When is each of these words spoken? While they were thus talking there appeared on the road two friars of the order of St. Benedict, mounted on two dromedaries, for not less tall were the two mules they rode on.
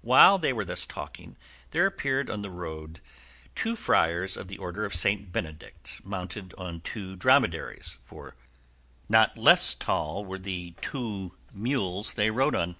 While 0.00 0.38
they 0.38 0.52
were 0.52 0.64
thus 0.64 0.84
talking 0.84 1.36
there 1.70 1.86
appeared 1.86 2.28
on 2.28 2.42
the 2.42 2.50
road 2.50 2.98
two 3.54 3.76
friars 3.76 4.36
of 4.36 4.48
the 4.48 4.58
order 4.58 4.84
of 4.84 4.92
St. 4.92 5.30
Benedict, 5.30 6.00
mounted 6.02 6.52
on 6.58 6.80
two 6.80 7.14
dromedaries, 7.14 7.98
for 8.02 8.34
not 9.08 9.38
less 9.38 9.76
tall 9.76 10.24
were 10.24 10.40
the 10.40 10.74
two 10.80 11.36
mules 11.52 12.14
they 12.14 12.28
rode 12.32 12.56
on. 12.56 12.74